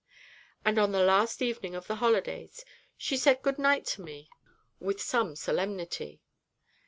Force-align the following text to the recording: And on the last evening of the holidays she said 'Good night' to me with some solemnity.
And 0.65 0.79
on 0.79 0.93
the 0.93 1.03
last 1.03 1.43
evening 1.43 1.75
of 1.75 1.85
the 1.85 1.97
holidays 1.97 2.65
she 2.97 3.15
said 3.15 3.43
'Good 3.43 3.59
night' 3.59 3.85
to 3.93 4.01
me 4.01 4.31
with 4.79 4.99
some 4.99 5.35
solemnity. 5.35 6.23